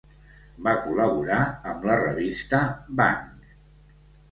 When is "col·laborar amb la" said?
0.85-1.99